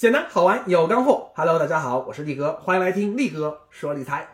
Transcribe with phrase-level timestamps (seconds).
[0.00, 1.30] 简单好玩有干货。
[1.36, 4.26] Hello，大家好，我是力哥，欢迎来听力哥说理财。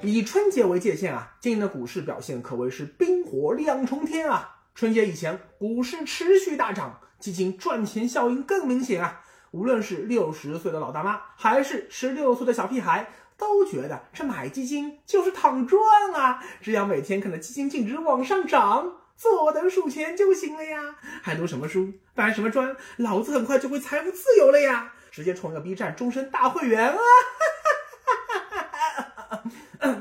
[0.00, 4.60] 以春节为界限啊，今年的股市表现可谓是冰火两重天啊！
[4.74, 9.20] 春节以前，股市持续大涨，基金赚钱效应更明显啊！
[9.50, 15.78] 无论是六十岁的老大妈，还是十六岁的小屁孩，都觉得这买基金就是躺赚
[16.14, 16.42] 啊！
[16.62, 18.92] 只要每天看着基金净值往上涨。
[19.16, 24.92] 坐等数钱就行了呀，还读什么书，搬什么砖，老子很快就会财富自由了呀！
[25.10, 26.98] 直接充一个 B 站终身大会员啊！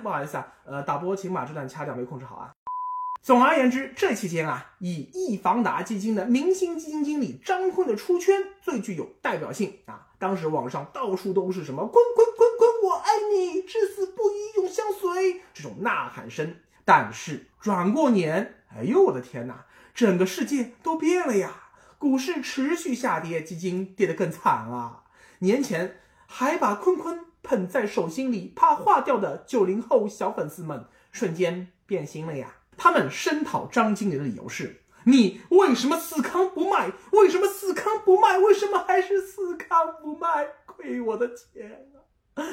[0.04, 2.52] 不好意思啊，呃，导播请把这段掐掉，没控制好啊。
[3.24, 10.08] 总而言之，这期间啊，以易方达基金的明星基金经理张坤的出圈最具有代表性啊。
[10.20, 16.58] 当时网上到处都是什么“滚滚滚滚，我爱你，至死不渝，永相随”这种呐喊声。
[16.84, 18.52] 但是转过年。
[18.78, 19.66] 哎呦我的天哪！
[19.94, 21.70] 整个世界都变了呀！
[21.98, 25.04] 股市持续下跌，基金跌得更惨了！
[25.40, 32.58] 年前还把坤坤捧在手心里怕化掉的九零后小粉丝们，瞬间变心了呀！
[32.76, 36.92] 他们声讨张经理的理由是：你为什么死扛不卖？
[37.14, 38.38] 为什么死扛不卖？
[38.38, 40.48] 为什么还是死扛不卖？
[40.66, 41.88] 亏我的钱
[42.34, 42.44] 啊！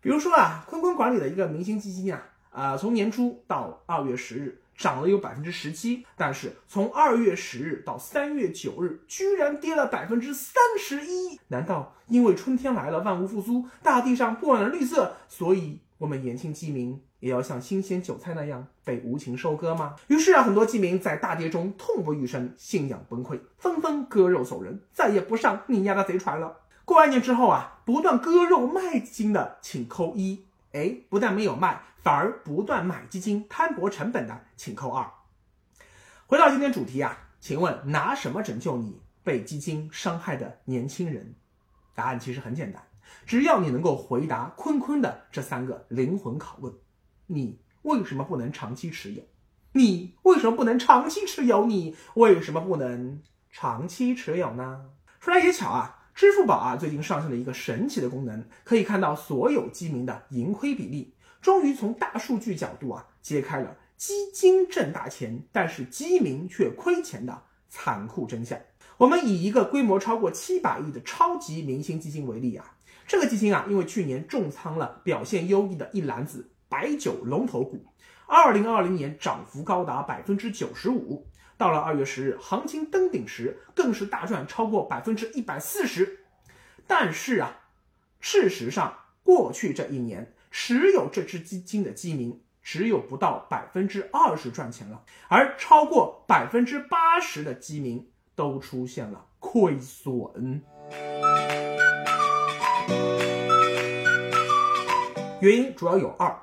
[0.00, 2.22] 比如说啊，坤坤管理的一个明星基金啊，
[2.52, 4.62] 啊，从年初到二月十日。
[4.80, 11.38] 涨了有百分之十七，但是从二月十日到三月九日，居然跌了百分之三十一。
[11.48, 19.96] 难道因为春天来了，万物复苏，大地上布满了绿色，所以我们年轻基民也要像新鲜韭菜那样被无情收割吗？
[20.06, 26.56] 于是啊，很多基民在大跌中痛不欲生，信仰崩溃，纷纷割肉走人，再也不上你家的贼船了。
[26.86, 30.46] 过完年之后啊，不断割肉卖金的，请扣一。
[30.72, 31.82] 哎，不但没有卖。
[32.02, 35.10] 反而不断买基金摊薄成本的，请扣二。
[36.26, 41.34] 回到今天主题啊，请问拿什么拯救你被基金伤害的年轻人？
[41.94, 42.82] 答案其实很简单，
[43.26, 46.72] 只要你能够回答坤坤的这三个灵魂拷问：
[47.26, 49.22] 你为什么不能长期持有？
[49.72, 51.66] 你为什么不能长期持有？
[51.66, 54.86] 你为什么不能长期持有呢？
[55.20, 61.14] 说来也巧啊，支付宝啊最近上线了一个神奇的功能，可以看到所有基民的盈亏比例。
[61.40, 68.58] 终于从大数据角度啊，揭开了基金挣大钱，但是基民却亏钱的残酷真相。
[68.96, 77.86] 我们以一个规模超过七百亿的超级明星基金为例啊，这个基金啊，因为去年重仓了表现优异的一篮子白酒龙头股，
[78.26, 81.26] 二零二零年涨幅高达百分之九十五，
[81.56, 86.26] 到了二月十日行情登顶时，更是大赚超过百分之一百四十。
[86.86, 87.58] 但是啊，
[88.20, 88.94] 事实上
[89.30, 90.34] 过去这一年。
[90.52, 100.64] 持有这只基金的基民只有不到百分之二十赚钱了，而超过百分之八十的基民都出现了亏损。
[105.40, 106.36] 原因主要有二：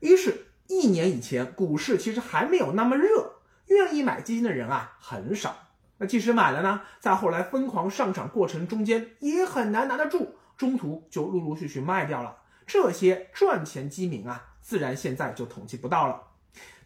[0.00, 3.34] 一是一年以前股市其实还没有那么热，
[3.66, 5.54] 愿意买基金的人啊很少。
[5.98, 12.36] 那即使买了呢，在后来疯狂上涨过程中间也很难拿得住，中途就陆陆续续卖掉了。
[12.66, 16.22] 这些赚钱基民啊，自然现在就统计不到了。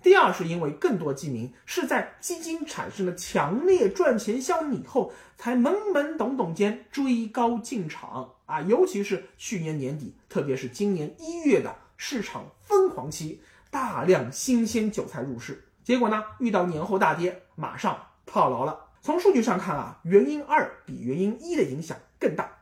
[0.00, 8.60] 第二，是因为更多基民是在基金产生了强烈赚钱效应以后，才懵懵懂懂间追高进场啊。
[8.62, 13.40] 尤其是去年年底，特别是今年一月的市场疯狂期，
[13.70, 18.86] 大量新鲜韭菜入市，结果呢，遇到年后大跌，马上套牢了。
[19.02, 22.57] 从数据上看啊，原因二比原因一的影响更大。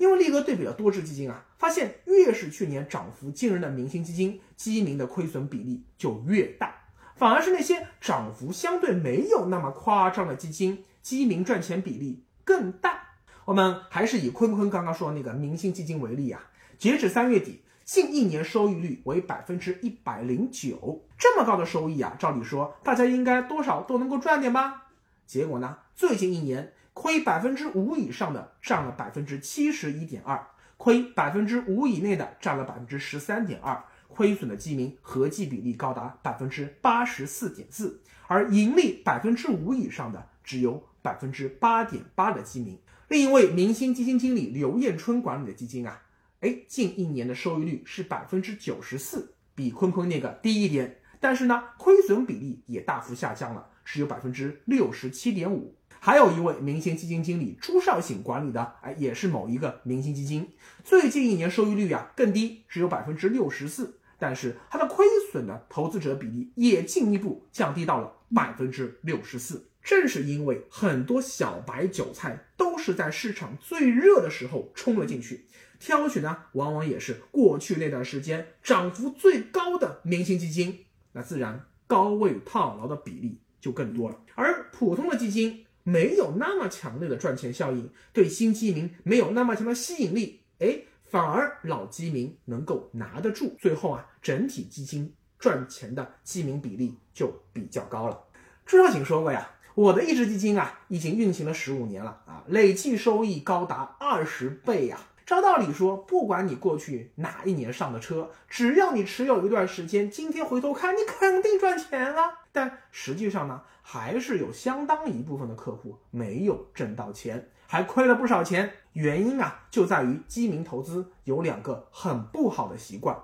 [0.00, 6.74] 因为力哥对比了多只基金啊，发现越是去年涨幅惊人的明星基金，基民的亏损比例就越大，
[7.16, 13.08] 反而是那些涨幅相对没有那么夸张的基金，基民赚钱比例更大。
[13.44, 24.86] 我们还是以坤坤刚刚说的那个明星基金为例啊，截止三月底，近一年收益率为百分之一百零九，这么高的收益啊，照理说大家应该多少都能够赚点吧？
[25.26, 26.72] 结果呢，最近一年。
[27.00, 42.78] 亏百分之五以上的占了百分之七十一点二，亏百分之五以内的占了百分之十三点二，亏损的基民合计比例高达百分之八十四点四，而盈利百分之五以上的只有百分之八点八的基民。
[43.08, 46.02] 另一位明星基金经理刘艳春管理的基金啊，
[46.40, 55.74] 哎，近一年的收益率是百分之九十四，比坤坤那个低一点，但是呢，亏损比例也大幅下降了，只有百分之六十七点五。
[56.02, 60.48] 还有一位明星基金经理朱少醒管理的，哎，也是某一个明星基金，
[60.82, 69.66] 最近一年收益率啊更低，只有百分之六十四，但是它的亏损的投资者比例也进一步降低到了百分之六十四。
[69.82, 75.44] 正是因为很多小白韭菜都是在市场最热的时候冲了进去，
[75.78, 84.18] 挑选呢往往也是过去那段时间涨幅最高的明星基金，那自然高位套牢的比例就更多了。
[84.34, 98.18] 而普通的基金没有那么强烈的赚钱效应，对新基民没有那么强的吸引力，哎，反而老基民能够拿得住，最后啊，整体基金赚钱的基民比例就比较高了。
[98.66, 99.50] 朱少醒说过呀。
[99.76, 104.98] 我的一只基金啊，已经运行了十五年了啊，累计收益高达二十倍呀。
[105.30, 112.40] 照道理说，不管你过去哪一年上的车，只要你持有一段时间，今天回头看，你肯定赚钱了。
[112.50, 118.72] 但实际上呢，还是有相当一部分的客户没有挣到钱，还亏了不少钱。
[118.94, 123.16] 原因啊，就在于基民投资有两个很不好的习惯：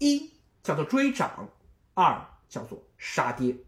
[0.00, 0.32] 一
[0.64, 1.48] 叫做追涨，
[1.94, 3.58] 二叫做杀跌。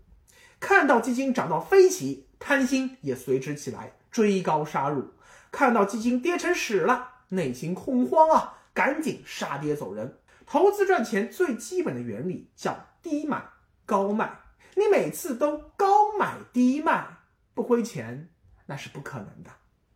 [0.59, 5.13] 看到基金涨到飞起，贪心也随之起来，追高杀入；
[5.53, 10.19] 看到基金跌成屎了，内心恐慌啊，赶紧杀跌走人。
[10.47, 13.43] 投资赚钱最基本的原理叫低买
[13.87, 14.41] 高卖，
[14.75, 17.07] 你每次都高买低卖
[17.55, 18.29] 不亏钱，
[18.67, 19.51] 那是不可能的，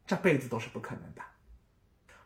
[0.07, 1.23] 这辈子都是不可能的。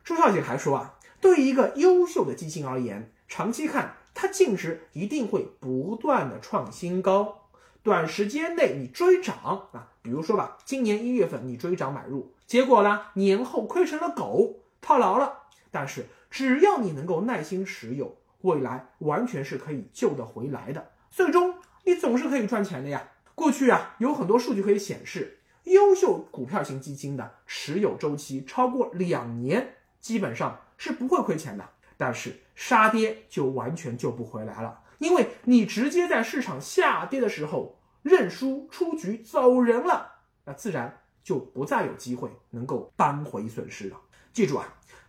[0.04, 7.48] 朱小姐还说啊，对于一个优秀的基金而言，长期看它净值一定会不断的创新高。
[7.82, 15.44] 短时间内你追涨啊，比如说吧，今年一月份你追涨买入，结果呢年后亏成了狗，套牢了。
[15.70, 23.08] 但是只要你能够耐心持有，未来完全是可以救得回来的，最终你总是可以赚钱的呀。
[23.34, 31.66] 过去啊有很多数据可以显示，优秀股票型基金的持有周期超过两年，基本上是不会亏钱的。
[31.96, 34.80] 但是杀跌就完全救不回来了。
[34.98, 40.12] 因为你直接在市场下跌的时候认输出局走人了，
[40.44, 43.96] 那自然就不再有机会能够扳回损失了。
[44.32, 44.66] 记住啊，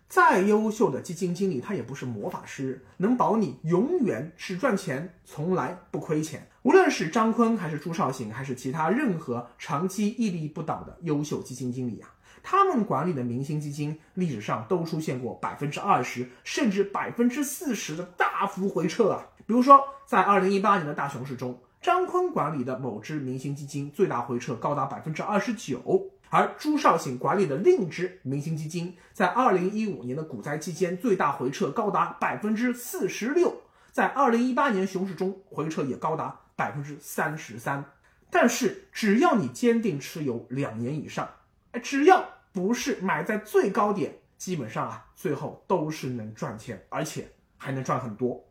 [0.09, 6.47] 再优秀的基金经理他也不是魔法师，能保你永远只赚钱，从来不亏钱。
[6.63, 19.27] 无论是张坤还是朱少醒，还是其他任何长期屹立不倒的优秀基金经理啊，他们管理的明星基金历史上都出现过百分之二十甚至百分之四十的大幅回撤啊。
[19.45, 37.85] 比如说，在二零一八年的大熊市中，张坤管理的某只明星基金最大回撤高达百分之二十九，而朱少醒管理的另一只明星基金在二零一五年的股灾期间最大回撤高达百分之四十六，在二零一八年熊市中回撤也高达百分之三十三。
[38.31, 41.29] 但是，只要你坚定持有两年以上，
[41.71, 48.43] 哎，只要不是买在最高点，基本上啊，最后都是能赚钱，而且还能赚很多。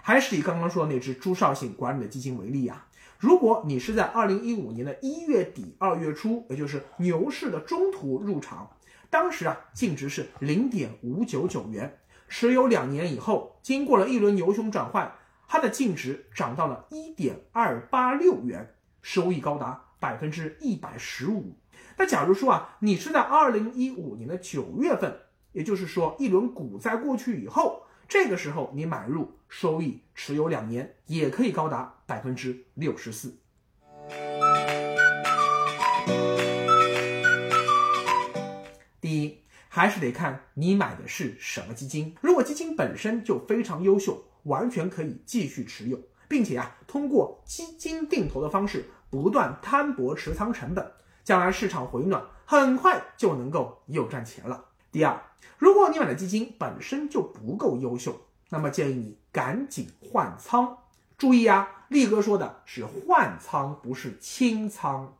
[0.00, 2.88] 还是以刚刚说的那只朱少醒管理的基金为例啊，
[3.22, 8.68] 如果你是在二零一五年的一月底二月初，也就是牛市的中途入场，
[9.10, 15.12] 当时啊净值是零点五九九元，持有两年以后，经过了一轮牛熊转换，
[15.46, 21.56] 它的净值涨到了一点二八六元，收益高达百分之一百十五。
[21.96, 25.16] 那假如说啊，你是在二零一五年的九月份，
[25.52, 27.84] 也就是说一轮股灾过去以后。
[28.12, 33.34] 这个时候你买入，收益持有两年也可以高达百分之六十四。
[39.00, 39.38] 第一，
[39.70, 42.14] 还是得看你买的是什么基金。
[42.20, 45.98] 如果基金本身就非常优秀，完全可以继续持有，
[46.28, 50.92] 并且啊，通过基金定投的方式不断摊薄持仓成本，
[51.24, 54.66] 将来市场回暖，很快就能够又赚钱了。
[54.92, 55.20] 第二。
[55.56, 58.20] 如果你买的基金本身就不够优秀，
[58.50, 60.78] 那么建议你赶紧换仓。
[61.16, 65.14] 注意啊，力哥说的是换仓，不是清仓。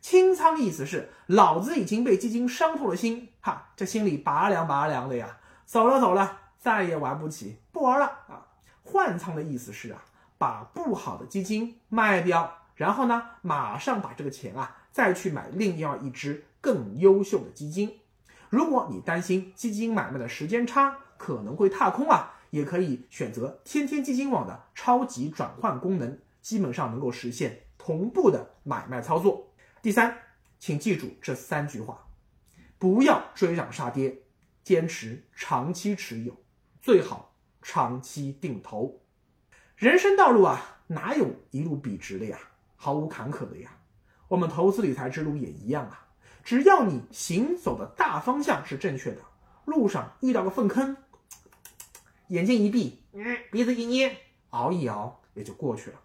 [0.00, 8.46] 清仓意思是老子已经被基金伤透了心，哈，这心里拔凉拔凉的呀，走了走了，再也玩不起，不玩了啊。
[8.84, 10.02] 换仓的意思是啊，
[10.38, 17.98] 把不好的基金卖掉，然后呢，马上把这个钱啊，再去买另外一支更优秀的基金。
[18.50, 29.52] 如果你担心基金买卖的时间差可能会踏空啊，也可以选择天天基金网的超级转换功能，基本上能够实现同步的买卖操作。
[29.82, 30.16] 第三，
[30.58, 32.06] 请记住这三句话：
[32.78, 34.22] 不要追涨杀跌，
[34.62, 36.34] 坚持长期持有，
[36.80, 39.02] 最好长期定投。
[39.76, 42.38] 人生道路啊，哪有一路笔直的呀？
[42.76, 43.76] 毫无坎坷的呀。
[44.28, 46.07] 我们投资理财之路也一样啊。
[46.48, 49.18] 只要你行走的大方向是正确的，
[49.66, 50.96] 路上遇到个粪坑，
[52.28, 53.02] 眼睛一闭，
[53.52, 54.16] 鼻子一捏，
[54.48, 56.00] 熬一熬也就过去了。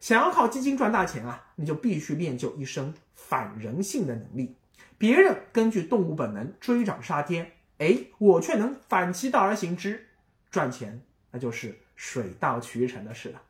[0.00, 4.56] 想要靠基金赚大钱啊，你就必须练就一身反人性的能力。
[4.96, 10.08] 别人根据动物本能追涨杀跌，哎，我却能反其道而行之，
[10.50, 13.42] 赚钱，那就是水到渠成的事了。